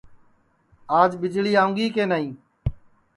[0.99, 2.29] آج ٻجݪی آؤںگی کے نائی